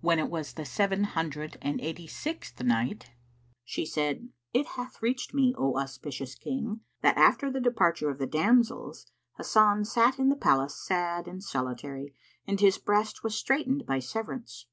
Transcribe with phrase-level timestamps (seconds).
[0.00, 3.12] When it was the Seven Hundred and Eighty sixth Night,
[3.64, 8.26] She said, It hath reached me, O auspicious King, that after the departure of the
[8.26, 9.06] damsels,
[9.36, 12.12] Hasan sat in the palace sad and solitary
[12.44, 14.66] and his breast was straitened by severance.